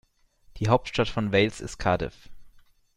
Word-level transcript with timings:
Die 0.57 0.67
Hauptstadt 0.67 1.09
von 1.09 1.31
Wales 1.31 1.61
ist 1.61 1.77
Cardiff. 1.77 2.27